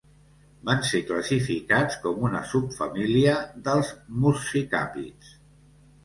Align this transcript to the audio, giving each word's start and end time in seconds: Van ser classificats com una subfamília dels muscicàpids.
Van 0.67 0.79
ser 0.91 0.99
classificats 1.09 1.97
com 2.05 2.23
una 2.29 2.41
subfamília 2.51 3.35
dels 3.67 3.91
muscicàpids. 4.23 5.29